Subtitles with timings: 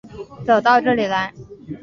[0.43, 1.31] 走到这里来